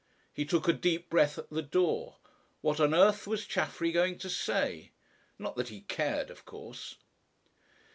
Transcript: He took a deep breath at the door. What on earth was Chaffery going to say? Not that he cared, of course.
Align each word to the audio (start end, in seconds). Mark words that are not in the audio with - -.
He 0.33 0.45
took 0.45 0.67
a 0.67 0.73
deep 0.73 1.11
breath 1.11 1.37
at 1.37 1.51
the 1.51 1.61
door. 1.61 2.15
What 2.61 2.79
on 2.79 2.91
earth 2.91 3.27
was 3.27 3.45
Chaffery 3.45 3.91
going 3.91 4.17
to 4.17 4.31
say? 4.31 4.89
Not 5.37 5.55
that 5.57 5.69
he 5.69 5.81
cared, 5.81 6.31
of 6.31 6.43
course. 6.43 6.95